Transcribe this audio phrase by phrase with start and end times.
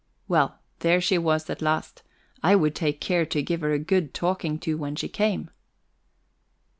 [0.27, 2.01] Well, there she was at last;
[2.41, 5.51] I would take care to give her a good talking to when she came!